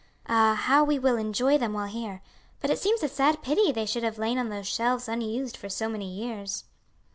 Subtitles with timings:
[0.27, 2.23] "Ah, how we will enjoy them while here!
[2.59, 5.69] But it seems a sad pity they should have lain on those shelves unused for
[5.69, 6.63] so many years."